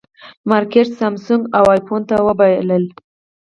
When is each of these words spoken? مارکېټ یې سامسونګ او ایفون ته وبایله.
مارکېټ 0.49 0.87
یې 0.91 0.97
سامسونګ 0.99 1.43
او 1.57 1.65
ایفون 1.73 2.01
ته 2.09 2.15
وبایله. 2.27 2.77